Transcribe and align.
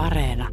Areena. 0.00 0.48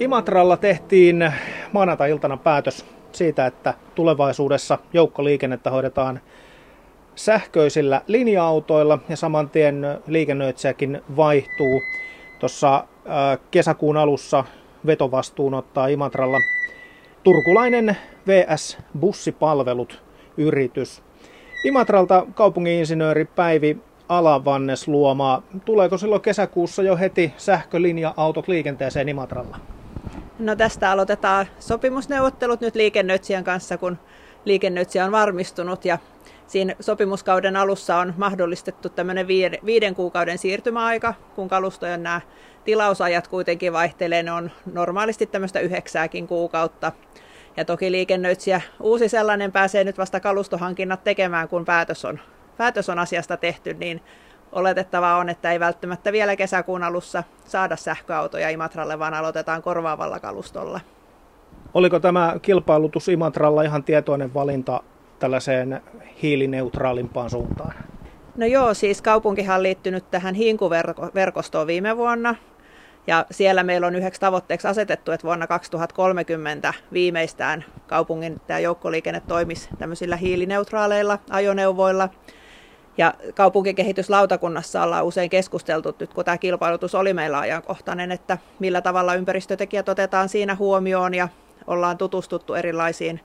Imatralla 0.00 0.56
tehtiin 0.56 1.32
maanantai-iltana 1.72 2.36
päätös 2.36 2.86
siitä, 3.12 3.46
että 3.46 3.74
tulevaisuudessa 3.94 4.78
joukkoliikennettä 4.92 5.70
hoidetaan 5.70 6.20
sähköisillä 7.14 8.02
linja-autoilla 8.06 8.98
ja 9.08 9.16
saman 9.16 9.50
tien 9.50 9.86
liikennöitsijäkin 10.06 11.02
vaihtuu. 11.16 11.82
Tuossa 12.38 12.84
kesäkuun 13.50 13.96
alussa 13.96 14.44
vetovastuun 14.86 15.54
ottaa 15.54 15.86
Imatralla 15.86 16.38
turkulainen 17.22 17.96
VS 18.26 18.78
Bussipalvelut 19.00 20.02
yritys. 20.36 21.02
Imatralta 21.64 22.26
kaupungin-insinööri 22.34 23.24
Päivi 23.24 23.78
Alavannes 24.08 24.88
luomaa. 24.88 25.42
Tuleeko 25.64 25.98
silloin 25.98 26.22
kesäkuussa 26.22 26.82
jo 26.82 26.96
heti 26.96 27.34
sähkölinja-autot 27.36 28.48
liikenteeseen 28.48 29.08
Imatralla? 29.08 29.56
No 30.38 30.56
tästä 30.56 30.90
aloitetaan 30.90 31.46
sopimusneuvottelut 31.58 32.60
nyt 32.60 32.74
liikennöitsijän 32.74 33.44
kanssa, 33.44 33.78
kun 33.78 33.98
liikennöitsijä 34.44 35.04
on 35.04 35.12
varmistunut 35.12 35.84
ja 35.84 35.98
siinä 36.46 36.74
sopimuskauden 36.80 37.56
alussa 37.56 37.96
on 37.96 38.14
mahdollistettu 38.16 38.88
tämmöinen 38.88 39.26
viiden 39.66 39.94
kuukauden 39.94 40.38
siirtymäaika, 40.38 41.14
kun 41.34 41.48
kalustojen 41.48 42.02
nämä 42.02 42.20
tilausajat 42.64 43.28
kuitenkin 43.28 43.72
vaihtelee, 43.72 44.22
ne 44.22 44.32
on 44.32 44.50
normaalisti 44.72 45.26
tämmöistä 45.26 45.60
yhdeksääkin 45.60 46.26
kuukautta. 46.26 46.92
Ja 47.56 47.64
toki 47.64 47.92
liikennöitsijä 47.92 48.60
uusi 48.80 49.08
sellainen 49.08 49.52
pääsee 49.52 49.84
nyt 49.84 49.98
vasta 49.98 50.20
kalustohankinnat 50.20 51.04
tekemään, 51.04 51.48
kun 51.48 51.64
päätös 51.64 52.04
on, 52.04 52.20
päätös 52.58 52.88
on 52.88 52.98
asiasta 52.98 53.36
tehty, 53.36 53.74
niin 53.74 54.00
oletettavaa 54.52 55.16
on, 55.16 55.28
että 55.28 55.52
ei 55.52 55.60
välttämättä 55.60 56.12
vielä 56.12 56.36
kesäkuun 56.36 56.82
alussa 56.82 57.22
saada 57.44 57.76
sähköautoja 57.76 58.50
Imatralle, 58.50 58.98
vaan 58.98 59.14
aloitetaan 59.14 59.62
korvaavalla 59.62 60.20
kalustolla. 60.20 60.80
Oliko 61.74 62.00
tämä 62.00 62.36
kilpailutus 62.42 63.08
Imatralla 63.08 63.62
ihan 63.62 63.84
tietoinen 63.84 64.34
valinta 64.34 64.82
tällaiseen 65.18 65.82
hiilineutraalimpaan 66.22 67.30
suuntaan? 67.30 67.74
No 68.36 68.46
joo, 68.46 68.74
siis 68.74 69.02
kaupunkihan 69.02 69.56
on 69.56 69.62
liittynyt 69.62 70.10
tähän 70.10 70.34
Hinku-verkostoon 70.34 71.66
viime 71.66 71.96
vuonna. 71.96 72.34
Ja 73.06 73.26
siellä 73.30 73.62
meillä 73.62 73.86
on 73.86 73.94
yhdeksi 73.94 74.20
tavoitteeksi 74.20 74.68
asetettu, 74.68 75.12
että 75.12 75.26
vuonna 75.26 75.46
2030 75.46 76.74
viimeistään 76.92 77.64
kaupungin 77.86 78.40
tämä 78.46 78.58
joukkoliikenne 78.58 79.22
toimisi 79.28 79.68
tämmöisillä 79.78 80.16
hiilineutraaleilla 80.16 81.18
ajoneuvoilla. 81.30 82.08
Ja 82.98 83.14
kaupunkikehityslautakunnassa 83.34 84.82
ollaan 84.82 85.04
usein 85.04 85.30
keskusteltu, 85.30 85.96
nyt 86.00 86.14
kun 86.14 86.24
tämä 86.24 86.38
kilpailutus 86.38 86.94
oli 86.94 87.14
meillä 87.14 87.38
ajankohtainen, 87.38 88.12
että 88.12 88.38
millä 88.58 88.80
tavalla 88.80 89.14
ympäristötekijät 89.14 89.88
otetaan 89.88 90.28
siinä 90.28 90.54
huomioon 90.54 91.14
ja 91.14 91.28
ollaan 91.66 91.98
tutustuttu 91.98 92.54
erilaisiin 92.54 93.20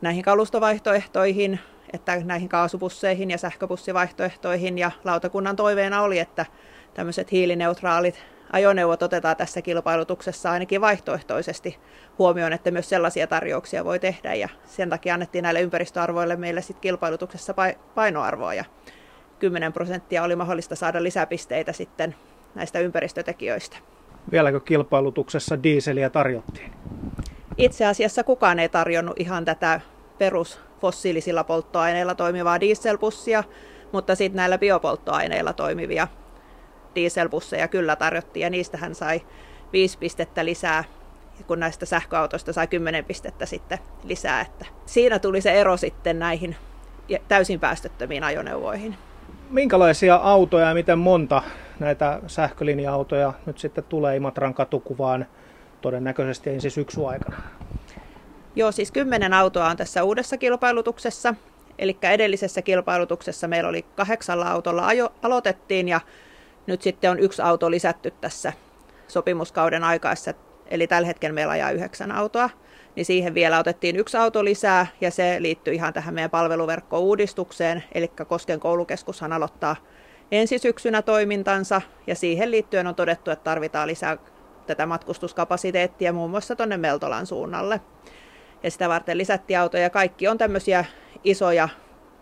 näihin 0.00 0.22
kalustovaihtoehtoihin, 0.22 1.60
että 1.92 2.16
näihin 2.24 2.48
kaasubusseihin 2.48 3.30
ja 3.30 3.38
sähköbussivaihtoehtoihin. 3.38 4.78
Ja 4.78 4.90
lautakunnan 5.04 5.56
toiveena 5.56 6.02
oli, 6.02 6.18
että 6.18 6.46
tämmöiset 6.94 7.32
hiilineutraalit 7.32 8.24
ajoneuvot 8.52 9.02
otetaan 9.02 9.36
tässä 9.36 9.62
kilpailutuksessa 9.62 10.50
ainakin 10.50 10.80
vaihtoehtoisesti 10.80 11.78
huomioon, 12.18 12.52
että 12.52 12.70
myös 12.70 12.88
sellaisia 12.88 13.26
tarjouksia 13.26 13.84
voi 13.84 13.98
tehdä 13.98 14.34
ja 14.34 14.48
sen 14.64 14.90
takia 14.90 15.14
annettiin 15.14 15.42
näille 15.42 15.60
ympäristöarvoille 15.60 16.36
meille 16.36 16.62
sitten 16.62 16.80
kilpailutuksessa 16.80 17.54
painoarvoa 17.94 18.54
ja 18.54 18.64
10 19.38 19.72
prosenttia 19.72 20.22
oli 20.22 20.36
mahdollista 20.36 20.76
saada 20.76 21.02
lisäpisteitä 21.02 21.72
sitten 21.72 22.14
näistä 22.54 22.78
ympäristötekijöistä. 22.78 23.76
Vieläkö 24.30 24.60
kilpailutuksessa 24.60 25.62
diiseliä 25.62 26.10
tarjottiin? 26.10 26.72
Itse 27.56 27.86
asiassa 27.86 28.24
kukaan 28.24 28.58
ei 28.58 28.68
tarjonnut 28.68 29.20
ihan 29.20 29.44
tätä 29.44 29.80
perus 30.18 30.60
fossiilisilla 30.80 31.44
polttoaineilla 31.44 32.14
toimivaa 32.14 32.60
dieselbussia, 32.60 33.44
mutta 33.92 34.14
sitten 34.14 34.36
näillä 34.36 34.58
biopolttoaineilla 34.58 35.52
toimivia 35.52 36.08
dieselbusseja 36.94 37.68
kyllä 37.68 37.96
tarjottiin 37.96 38.42
ja 38.42 38.50
niistä 38.50 38.78
hän 38.78 38.94
sai 38.94 39.22
viisi 39.72 39.98
pistettä 39.98 40.44
lisää, 40.44 40.84
kun 41.46 41.60
näistä 41.60 41.86
sähköautoista 41.86 42.52
sai 42.52 42.66
10 42.66 43.04
pistettä 43.04 43.46
sitten 43.46 43.78
lisää. 44.04 44.40
Että 44.40 44.66
siinä 44.86 45.18
tuli 45.18 45.40
se 45.40 45.52
ero 45.52 45.76
sitten 45.76 46.18
näihin 46.18 46.56
täysin 47.28 47.60
päästöttömiin 47.60 48.24
ajoneuvoihin. 48.24 48.96
Minkälaisia 49.50 50.14
autoja 50.14 50.68
ja 50.68 50.74
miten 50.74 50.98
monta 50.98 51.42
näitä 51.78 52.20
sähkölinja-autoja 52.26 53.32
nyt 53.46 53.58
sitten 53.58 53.84
tulee 53.84 54.16
Imatran 54.16 54.54
katukuvaan 54.54 55.26
todennäköisesti 55.80 56.50
ensi 56.50 56.70
syksy 56.70 57.06
aikana? 57.06 57.36
Joo, 58.56 58.72
siis 58.72 58.92
kymmenen 58.92 59.34
autoa 59.34 59.68
on 59.68 59.76
tässä 59.76 60.04
uudessa 60.04 60.36
kilpailutuksessa. 60.36 61.34
Eli 61.78 61.98
edellisessä 62.02 62.62
kilpailutuksessa 62.62 63.48
meillä 63.48 63.68
oli 63.68 63.82
kahdeksalla 63.96 64.50
autolla 64.50 64.86
ajo, 64.86 65.12
aloitettiin 65.22 65.88
ja 65.88 66.00
nyt 66.68 66.82
sitten 66.82 67.10
on 67.10 67.18
yksi 67.18 67.42
auto 67.42 67.70
lisätty 67.70 68.10
tässä 68.10 68.52
sopimuskauden 69.08 69.84
aikaessa. 69.84 70.34
Eli 70.66 70.86
tällä 70.86 71.06
hetkellä 71.06 71.34
meillä 71.34 71.52
ajaa 71.52 71.70
yhdeksän 71.70 72.12
autoa. 72.12 72.50
Niin 72.96 73.06
siihen 73.06 73.34
vielä 73.34 73.58
otettiin 73.58 73.96
yksi 73.96 74.16
auto 74.16 74.44
lisää 74.44 74.86
ja 75.00 75.10
se 75.10 75.36
liittyy 75.38 75.74
ihan 75.74 75.92
tähän 75.92 76.14
meidän 76.14 76.30
palveluverkkouudistukseen. 76.30 77.84
Eli 77.92 78.08
Kosken 78.28 78.60
koulukeskushan 78.60 79.32
aloittaa 79.32 79.76
ensi 80.32 80.58
syksynä 80.58 81.02
toimintansa 81.02 81.82
ja 82.06 82.14
siihen 82.14 82.50
liittyen 82.50 82.86
on 82.86 82.94
todettu, 82.94 83.30
että 83.30 83.44
tarvitaan 83.44 83.88
lisää 83.88 84.16
tätä 84.66 84.86
matkustuskapasiteettia 84.86 86.12
muun 86.12 86.30
muassa 86.30 86.56
tuonne 86.56 86.76
Meltolan 86.76 87.26
suunnalle 87.26 87.80
ja 88.62 88.70
sitä 88.70 88.88
varten 88.88 89.18
lisättiin 89.18 89.58
autoja. 89.58 89.90
Kaikki 89.90 90.28
on 90.28 90.38
tämmöisiä 90.38 90.84
isoja 91.24 91.68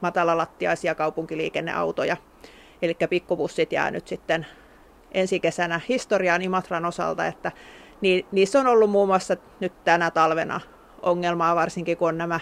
matalalattiaisia 0.00 0.94
kaupunkiliikenneautoja. 0.94 2.16
Eli 2.82 2.96
pikkubussit 3.10 3.72
jää 3.72 3.90
nyt 3.90 4.08
sitten 4.08 4.46
ensi 5.12 5.40
kesänä 5.40 5.80
historiaan 5.88 6.42
Imatran 6.42 6.84
osalta, 6.84 7.26
että 7.26 7.52
niissä 8.32 8.60
on 8.60 8.66
ollut 8.66 8.90
muun 8.90 9.08
muassa 9.08 9.36
nyt 9.60 9.84
tänä 9.84 10.10
talvena 10.10 10.60
ongelmaa, 11.02 11.56
varsinkin 11.56 11.96
kun 11.96 12.18
nämä 12.18 12.40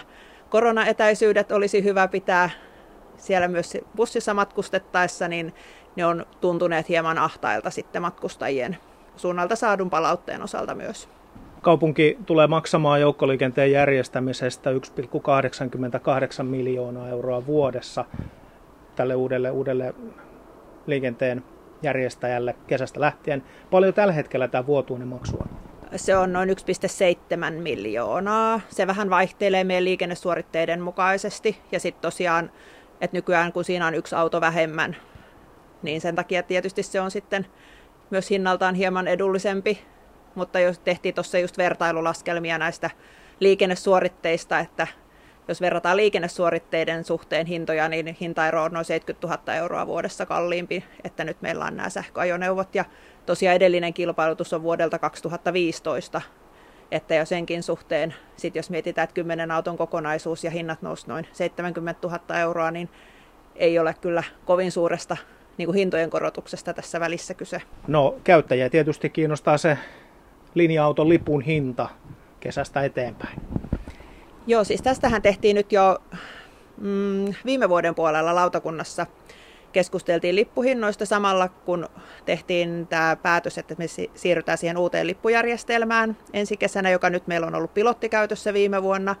koronaetäisyydet 0.49 1.51
olisi 1.51 1.83
hyvä 1.83 2.07
pitää 2.07 2.49
siellä 3.17 3.47
myös 3.47 3.77
bussissa 3.95 4.33
matkustettaessa, 4.33 5.27
niin 5.27 5.53
ne 5.95 6.05
on 6.05 6.25
tuntuneet 6.41 6.89
hieman 6.89 7.17
ahtailta 7.17 7.69
sitten 7.69 8.01
matkustajien 8.01 8.77
suunnalta 9.15 9.55
saadun 9.55 9.89
palautteen 9.89 10.43
osalta 10.43 10.75
myös. 10.75 11.09
Kaupunki 11.61 12.17
tulee 12.25 12.47
maksamaan 12.47 13.01
joukkoliikenteen 13.01 13.71
järjestämisestä 13.71 14.69
1,88 14.71 16.43
miljoonaa 16.43 17.09
euroa 17.09 17.45
vuodessa 17.45 18.05
tälle 18.95 19.15
uudelle, 19.15 19.51
uudelle 19.51 19.95
liikenteen 20.87 21.43
järjestäjälle 21.81 22.55
kesästä 22.67 22.99
lähtien. 22.99 23.43
Paljon 23.71 23.93
tällä 23.93 24.13
hetkellä 24.13 24.47
tämä 24.47 24.65
vuotuinen 24.65 25.07
maksu 25.07 25.37
on? 25.37 25.49
Se 25.95 26.17
on 26.17 26.33
noin 26.33 26.49
1,7 26.49 27.51
miljoonaa. 27.61 28.61
Se 28.69 28.87
vähän 28.87 29.09
vaihtelee 29.09 29.63
meidän 29.63 29.85
liikennesuoritteiden 29.85 30.81
mukaisesti. 30.81 31.61
Ja 31.71 31.79
sitten 31.79 32.01
tosiaan, 32.01 32.51
että 33.01 33.17
nykyään 33.17 33.53
kun 33.53 33.63
siinä 33.63 33.87
on 33.87 33.95
yksi 33.95 34.15
auto 34.15 34.41
vähemmän, 34.41 34.95
niin 35.83 36.01
sen 36.01 36.15
takia 36.15 36.43
tietysti 36.43 36.83
se 36.83 37.01
on 37.01 37.11
sitten 37.11 37.45
myös 38.09 38.29
hinnaltaan 38.29 38.75
hieman 38.75 39.07
edullisempi 39.07 39.79
mutta 40.35 40.59
jos 40.59 40.79
tehtiin 40.79 41.15
tuossa 41.15 41.39
just 41.39 41.57
vertailulaskelmia 41.57 42.57
näistä 42.57 42.89
liikennesuoritteista, 43.39 44.59
että 44.59 44.87
jos 45.47 45.61
verrataan 45.61 45.97
liikennesuoritteiden 45.97 47.03
suhteen 47.03 47.45
hintoja, 47.45 47.87
niin 47.87 48.17
hintaero 48.21 48.63
on 48.63 48.71
noin 48.71 48.85
70 48.85 49.27
000 49.27 49.55
euroa 49.55 49.87
vuodessa 49.87 50.25
kalliimpi, 50.25 50.83
että 51.03 51.23
nyt 51.23 51.41
meillä 51.41 51.65
on 51.65 51.77
nämä 51.77 51.89
sähköajoneuvot 51.89 52.75
ja 52.75 52.85
tosiaan 53.25 53.55
edellinen 53.55 53.93
kilpailutus 53.93 54.53
on 54.53 54.63
vuodelta 54.63 54.99
2015, 54.99 56.21
että 56.91 57.15
jo 57.15 57.25
senkin 57.25 57.63
suhteen, 57.63 58.13
sit 58.37 58.55
jos 58.55 58.69
mietitään, 58.69 59.03
että 59.03 59.13
10 59.13 59.51
auton 59.51 59.77
kokonaisuus 59.77 60.43
ja 60.43 60.51
hinnat 60.51 60.81
nousi 60.81 61.07
noin 61.07 61.27
70 61.33 62.07
000 62.07 62.39
euroa, 62.39 62.71
niin 62.71 62.89
ei 63.55 63.79
ole 63.79 63.95
kyllä 64.01 64.23
kovin 64.45 64.71
suuresta 64.71 65.17
niin 65.57 65.65
kuin 65.65 65.75
hintojen 65.75 66.09
korotuksesta 66.09 66.73
tässä 66.73 66.99
välissä 66.99 67.33
kyse. 67.33 67.61
No 67.87 68.15
käyttäjiä 68.23 68.69
tietysti 68.69 69.09
kiinnostaa 69.09 69.57
se 69.57 69.77
linja-auton 70.53 71.09
lipun 71.09 71.41
hinta 71.41 71.89
kesästä 72.39 72.83
eteenpäin? 72.83 73.41
Joo, 74.47 74.63
siis 74.63 74.81
tästähän 74.81 75.21
tehtiin 75.21 75.55
nyt 75.55 75.71
jo 75.71 75.97
mm, 76.77 77.33
viime 77.45 77.69
vuoden 77.69 77.95
puolella 77.95 78.35
lautakunnassa 78.35 79.05
keskusteltiin 79.71 80.35
lippuhinnoista 80.35 81.05
samalla, 81.05 81.47
kun 81.47 81.89
tehtiin 82.25 82.87
tämä 82.87 83.15
päätös, 83.15 83.57
että 83.57 83.75
me 83.77 83.85
siirrytään 84.15 84.57
siihen 84.57 84.77
uuteen 84.77 85.07
lippujärjestelmään 85.07 86.17
ensi 86.33 86.57
kesänä, 86.57 86.89
joka 86.89 87.09
nyt 87.09 87.27
meillä 87.27 87.47
on 87.47 87.55
ollut 87.55 87.73
pilottikäytössä 87.73 88.53
viime 88.53 88.83
vuonna. 88.83 89.15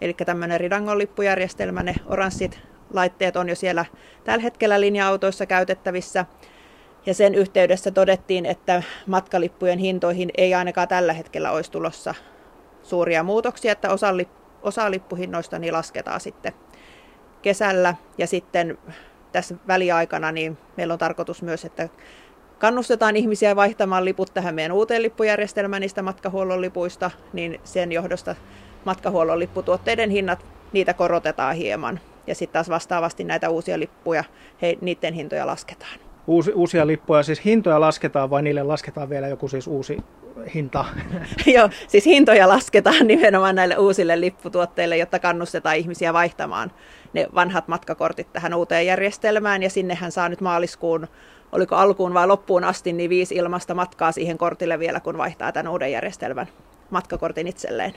Eli 0.00 0.14
tämmöinen 0.14 0.60
Ridangon 0.60 0.98
lippujärjestelmä, 0.98 1.82
ne 1.82 1.94
oranssit 2.06 2.60
laitteet 2.92 3.36
on 3.36 3.48
jo 3.48 3.54
siellä 3.54 3.84
tällä 4.24 4.42
hetkellä 4.42 4.80
linja-autoissa 4.80 5.46
käytettävissä. 5.46 6.26
Ja 7.06 7.14
sen 7.14 7.34
yhteydessä 7.34 7.90
todettiin, 7.90 8.46
että 8.46 8.82
matkalippujen 9.06 9.78
hintoihin 9.78 10.30
ei 10.36 10.54
ainakaan 10.54 10.88
tällä 10.88 11.12
hetkellä 11.12 11.50
olisi 11.52 11.70
tulossa 11.70 12.14
suuria 12.82 13.22
muutoksia, 13.22 13.72
että 13.72 13.90
osa, 13.90 14.16
osa 14.62 14.90
lippuhinnoista 14.90 15.58
niin 15.58 15.72
lasketaan 15.72 16.20
sitten 16.20 16.52
kesällä 17.42 17.94
ja 18.18 18.26
sitten 18.26 18.78
tässä 19.32 19.54
väliaikana 19.68 20.32
niin 20.32 20.58
meillä 20.76 20.92
on 20.92 20.98
tarkoitus 20.98 21.42
myös, 21.42 21.64
että 21.64 21.88
kannustetaan 22.58 23.16
ihmisiä 23.16 23.56
vaihtamaan 23.56 24.04
liput 24.04 24.34
tähän 24.34 24.54
meidän 24.54 24.72
uuteen 24.72 25.02
lippujärjestelmään 25.02 25.80
niistä 25.80 26.02
matkahuollon 26.02 26.60
lipuista, 26.60 27.10
niin 27.32 27.60
sen 27.64 27.92
johdosta 27.92 28.36
matkahuollon 28.84 29.38
lipputuotteiden 29.38 30.10
hinnat, 30.10 30.46
niitä 30.72 30.94
korotetaan 30.94 31.56
hieman. 31.56 32.00
Ja 32.26 32.34
sitten 32.34 32.52
taas 32.52 32.68
vastaavasti 32.68 33.24
näitä 33.24 33.50
uusia 33.50 33.78
lippuja, 33.78 34.24
he, 34.62 34.78
niiden 34.80 35.14
hintoja 35.14 35.46
lasketaan. 35.46 36.00
Uusi, 36.26 36.52
uusia 36.52 36.86
lippuja, 36.86 37.22
siis 37.22 37.44
hintoja 37.44 37.80
lasketaan 37.80 38.30
vai 38.30 38.42
niille 38.42 38.62
lasketaan 38.62 39.10
vielä 39.10 39.28
joku 39.28 39.48
siis 39.48 39.66
uusi 39.66 39.98
hinta? 40.54 40.84
Joo, 41.54 41.70
siis 41.88 42.06
hintoja 42.06 42.48
lasketaan 42.48 43.06
nimenomaan 43.06 43.54
näille 43.54 43.76
uusille 43.78 44.20
lipputuotteille, 44.20 44.96
jotta 44.96 45.18
kannustetaan 45.18 45.76
ihmisiä 45.76 46.12
vaihtamaan 46.12 46.70
ne 47.12 47.26
vanhat 47.34 47.68
matkakortit 47.68 48.32
tähän 48.32 48.54
uuteen 48.54 48.86
järjestelmään. 48.86 49.62
Ja 49.62 49.70
sinnehän 49.70 50.12
saa 50.12 50.28
nyt 50.28 50.40
maaliskuun, 50.40 51.08
oliko 51.52 51.76
alkuun 51.76 52.14
vai 52.14 52.26
loppuun 52.26 52.64
asti, 52.64 52.92
niin 52.92 53.10
viisi 53.10 53.34
ilmasta 53.34 53.74
matkaa 53.74 54.12
siihen 54.12 54.38
kortille 54.38 54.78
vielä, 54.78 55.00
kun 55.00 55.18
vaihtaa 55.18 55.52
tämän 55.52 55.72
uuden 55.72 55.92
järjestelmän 55.92 56.46
matkakortin 56.90 57.46
itselleen. 57.46 57.94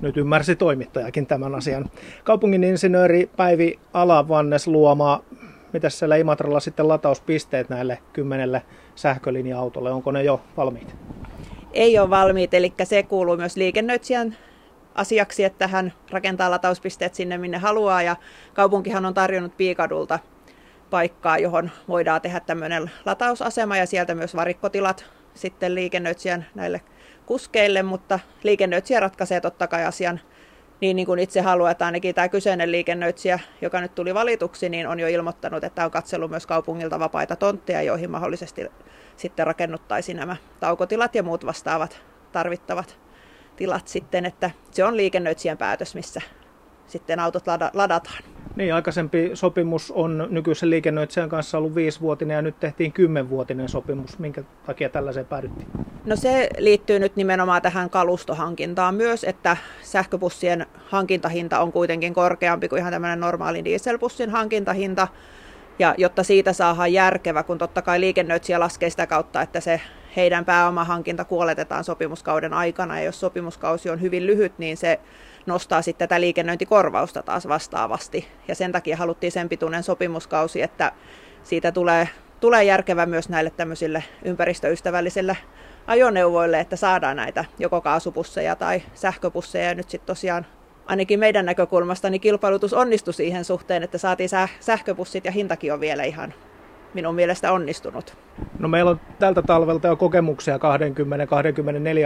Nyt 0.00 0.16
ymmärsi 0.16 0.56
toimittajakin 0.56 1.26
tämän 1.26 1.54
asian. 1.54 1.90
Kaupungin 2.24 2.64
insinööri 2.64 3.30
Päivi 3.36 3.78
Alavannes 3.92 4.66
luoma, 4.66 5.22
mitä 5.72 5.90
siellä 5.90 6.16
Imatralla 6.16 6.60
sitten 6.60 6.88
latauspisteet 6.88 7.68
näille 7.68 7.98
kymmenelle 8.12 8.62
sähkölinja-autolle, 8.94 9.92
onko 9.92 10.12
ne 10.12 10.22
jo 10.22 10.40
valmiit? 10.56 10.96
Ei 11.72 11.98
ole 11.98 12.10
valmiit, 12.10 12.54
eli 12.54 12.72
se 12.84 13.02
kuuluu 13.02 13.36
myös 13.36 13.56
liikennöitsijän 13.56 14.36
asiaksi, 14.94 15.44
että 15.44 15.66
hän 15.66 15.92
rakentaa 16.10 16.50
latauspisteet 16.50 17.14
sinne 17.14 17.38
minne 17.38 17.58
haluaa 17.58 18.02
ja 18.02 18.16
kaupunkihan 18.54 19.06
on 19.06 19.14
tarjonnut 19.14 19.56
Piikadulta 19.56 20.18
paikkaa, 20.90 21.38
johon 21.38 21.70
voidaan 21.88 22.20
tehdä 22.20 22.40
tämmöinen 22.40 22.90
latausasema 23.04 23.76
ja 23.76 23.86
sieltä 23.86 24.14
myös 24.14 24.36
varikkotilat 24.36 25.04
sitten 25.34 25.74
liikennöitsijän 25.74 26.46
näille 26.54 26.80
kuskeille, 27.26 27.82
mutta 27.82 28.18
liikennöitsijä 28.42 29.00
ratkaisee 29.00 29.40
totta 29.40 29.66
kai 29.66 29.84
asian 29.84 30.20
niin, 30.82 30.96
niin 30.96 31.06
kuin 31.06 31.18
itse 31.18 31.40
haluaa, 31.40 31.70
että 31.70 31.86
ainakin 31.86 32.14
tämä 32.14 32.28
kyseinen 32.28 32.72
liikennöitsijä, 32.72 33.38
joka 33.60 33.80
nyt 33.80 33.94
tuli 33.94 34.14
valituksi, 34.14 34.68
niin 34.68 34.86
on 34.88 35.00
jo 35.00 35.08
ilmoittanut, 35.08 35.64
että 35.64 35.84
on 35.84 35.90
katsellut 35.90 36.30
myös 36.30 36.46
kaupungilta 36.46 36.98
vapaita 36.98 37.36
tontteja, 37.36 37.82
joihin 37.82 38.10
mahdollisesti 38.10 38.66
sitten 39.16 39.46
rakennuttaisiin 39.46 40.16
nämä 40.16 40.36
taukotilat 40.60 41.14
ja 41.14 41.22
muut 41.22 41.46
vastaavat 41.46 42.02
tarvittavat 42.32 42.98
tilat 43.56 43.88
sitten, 43.88 44.24
että 44.24 44.50
se 44.70 44.84
on 44.84 44.96
liikennöitsijän 44.96 45.58
päätös, 45.58 45.94
missä 45.94 46.20
sitten 46.86 47.20
autot 47.20 47.44
ladataan. 47.72 48.22
Niin, 48.56 48.74
aikaisempi 48.74 49.30
sopimus 49.34 49.90
on 49.90 50.28
nykyisen 50.30 50.70
liikennöitsijän 50.70 51.28
kanssa 51.28 51.58
ollut 51.58 51.74
viisivuotinen 51.74 52.34
ja 52.34 52.42
nyt 52.42 52.60
tehtiin 52.60 52.92
kymmenvuotinen 52.92 53.68
sopimus. 53.68 54.18
Minkä 54.18 54.44
takia 54.66 54.88
tällaiseen 54.88 55.26
päädyttiin? 55.26 55.68
No 56.04 56.16
se 56.16 56.48
liittyy 56.58 56.98
nyt 56.98 57.16
nimenomaan 57.16 57.62
tähän 57.62 57.90
kalustohankintaan 57.90 58.94
myös, 58.94 59.24
että 59.24 59.56
sähköbussien 59.82 60.66
hankintahinta 60.86 61.60
on 61.60 61.72
kuitenkin 61.72 62.14
korkeampi 62.14 62.68
kuin 62.68 62.80
ihan 62.80 62.92
tämmöinen 62.92 63.20
normaali 63.20 63.64
dieselbussin 63.64 64.30
hankintahinta. 64.30 65.08
Ja 65.78 65.94
jotta 65.98 66.22
siitä 66.22 66.52
saadaan 66.52 66.92
järkevä, 66.92 67.42
kun 67.42 67.58
totta 67.58 67.82
kai 67.82 68.00
liikennöitsijä 68.00 68.60
laskee 68.60 68.90
sitä 68.90 69.06
kautta, 69.06 69.42
että 69.42 69.60
se 69.60 69.80
heidän 70.16 70.44
pääomahankinta 70.44 71.24
kuoletetaan 71.24 71.84
sopimuskauden 71.84 72.52
aikana. 72.54 72.98
Ja 72.98 73.04
jos 73.04 73.20
sopimuskausi 73.20 73.90
on 73.90 74.00
hyvin 74.00 74.26
lyhyt, 74.26 74.58
niin 74.58 74.76
se 74.76 75.00
nostaa 75.46 75.82
sitten 75.82 76.08
tätä 76.08 76.20
liikennöintikorvausta 76.20 77.22
taas 77.22 77.48
vastaavasti. 77.48 78.28
Ja 78.48 78.54
sen 78.54 78.72
takia 78.72 78.96
haluttiin 78.96 79.32
sen 79.32 79.48
pituinen 79.48 79.82
sopimuskausi, 79.82 80.62
että 80.62 80.92
siitä 81.42 81.72
tulee, 81.72 82.08
tulee 82.40 82.64
järkevä 82.64 83.06
myös 83.06 83.28
näille 83.28 83.50
tämmöisille 83.50 84.04
ympäristöystävällisille 84.24 85.36
ajoneuvoille, 85.86 86.60
että 86.60 86.76
saadaan 86.76 87.16
näitä 87.16 87.44
joko 87.58 87.80
kaasupusseja 87.80 88.56
tai 88.56 88.82
sähköpusseja. 88.94 89.68
Ja 89.68 89.74
nyt 89.74 89.90
sitten 89.90 90.06
tosiaan 90.06 90.46
ainakin 90.86 91.20
meidän 91.20 91.46
näkökulmasta 91.46 92.10
niin 92.10 92.20
kilpailutus 92.20 92.72
onnistui 92.72 93.14
siihen 93.14 93.44
suhteen, 93.44 93.82
että 93.82 93.98
saatiin 93.98 94.28
sähköpussit 94.60 95.24
ja 95.24 95.32
hintakin 95.32 95.72
on 95.72 95.80
vielä 95.80 96.02
ihan 96.02 96.34
minun 96.94 97.14
mielestä 97.14 97.52
onnistunut. 97.52 98.16
No 98.58 98.68
meillä 98.68 98.90
on 98.90 99.00
tältä 99.18 99.42
talvelta 99.42 99.88
jo 99.88 99.96
kokemuksia 99.96 100.56
20-24 100.56 100.60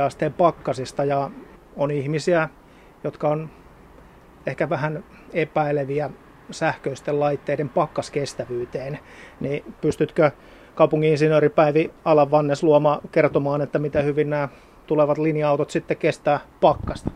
asteen 0.03 0.33
pakkasista 0.33 1.05
ja 1.05 1.31
on 1.77 1.91
ihmisiä, 1.91 2.49
jotka 3.05 3.29
on 3.29 3.51
ehkä 4.47 4.71
vähän 4.71 5.05
epäileviä 5.33 6.11
sähköisten 6.51 7.21
laitteiden 7.21 7.69
pakkaskestävyyteen, 7.69 8.99
niin 9.41 9.75
pystytkö 9.81 10.31
kaupungin 10.77 11.11
insinööri 11.11 11.49
Päivi 11.49 11.91
Alavannes 12.05 12.63
luoma 12.63 13.01
kertomaan, 13.13 13.61
että 13.61 13.79
miten 13.79 14.05
hyvin 14.05 14.31
nämä 14.31 14.49
tulevat 14.87 15.19
linja-autot 15.19 15.71
sitten 15.71 15.97
kestää 15.97 16.41
pakkasta? 16.61 17.11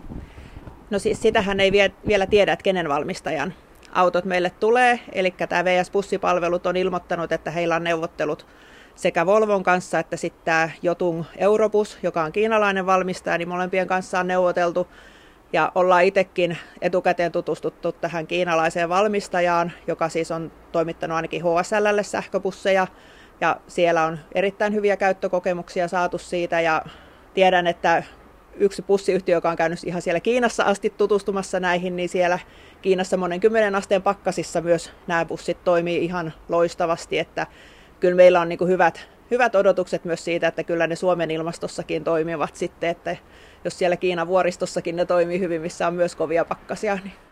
No 0.91 0.99
siis 0.99 1.23
sitähän 1.23 1.61
ei 1.61 1.73
vielä 2.07 2.27
tiedä, 2.27 2.53
että 2.53 2.62
kenen 2.62 2.89
valmistajan 2.89 3.55
autot 3.93 4.25
meille 4.25 4.51
tulee. 4.51 5.01
Eli 5.12 5.35
tämä 5.49 5.65
VS-bussipalvelut 5.65 6.67
on 6.67 6.77
ilmoittanut, 6.77 7.33
että 7.33 7.51
heillä 7.51 7.77
on 7.77 7.85
neuvottelut 7.85 8.47
sekä 8.95 9.27
Volvon 9.27 9.62
kanssa 9.62 9.99
että 9.99 10.17
sitten 10.17 10.45
tämä 10.45 10.71
Jotun 10.83 11.25
Eurobus, 11.37 11.99
joka 12.03 12.23
on 12.23 12.33
kiinalainen 12.33 12.87
valmistaja, 12.87 13.39
niin 13.39 13.49
molempien 13.49 13.87
kanssa 13.87 14.21
on 14.21 14.27
neuvoteltu. 14.27 14.87
Ja 15.53 15.73
ollaan 15.75 16.05
itsekin 16.05 16.59
etukäteen 16.81 17.33
tutustuttu 17.33 17.93
tähän 17.93 18.27
kiinalaiseen 18.27 18.89
valmistajaan, 18.89 19.73
joka 19.87 20.09
siis 20.09 20.31
on 20.31 20.53
toimittanut 20.73 21.17
ainakin 21.17 21.43
HSLlle 21.43 22.03
sähköbusseja. 22.03 22.87
Ja 23.41 23.57
siellä 23.69 24.05
on 24.05 24.19
erittäin 24.35 24.75
hyviä 24.75 24.97
käyttökokemuksia 24.97 25.89
saatu 25.89 26.19
siitä 26.19 26.61
ja 26.61 26.83
tiedän, 27.35 27.67
että 27.67 28.03
yksi 28.55 28.83
pussiyhtiö, 28.83 29.37
joka 29.37 29.51
on 29.51 29.57
käynyt 29.57 29.85
ihan 29.85 30.03
siellä 30.03 30.21
Kiinassa 30.21 30.65
asti 30.65 30.91
tutustumassa 30.91 31.61
näihin, 31.61 31.97
niin 31.97 32.09
siellä 32.09 32.39
Kiinassa 32.83 33.17
monen 33.17 33.41
kymmenen 33.41 33.75
asteen 33.75 34.03
pakkasissa 34.03 34.61
myös 34.61 34.93
nämä 35.07 35.25
bussit 35.25 35.65
toimii 35.65 36.05
ihan 36.05 36.33
loistavasti, 36.49 37.19
että 37.19 37.47
kyllä 38.01 38.17
meillä 38.17 38.41
on 38.41 38.49
niin 38.49 38.69
hyvät, 38.69 39.09
hyvät 39.31 39.55
odotukset 39.55 40.05
myös 40.05 40.25
siitä, 40.25 40.49
että 40.49 40.64
kyllä 40.64 40.87
ne 40.87 40.97
Suomen 40.97 41.31
ilmastossakin 41.31 42.05
toimivat 42.05 42.57
sitten, 42.57 42.91
että 42.91 43.17
jos 43.64 43.79
siellä 43.79 43.97
Kiinan 43.97 44.26
vuoristossakin 44.26 44.97
ne 44.97 45.05
toimii 45.05 45.41
hyvin, 45.41 45.61
missä 45.61 45.87
on 45.87 45.95
myös 45.95 46.17
kovia 46.17 46.45
pakkasia, 46.45 46.99
niin 47.05 47.30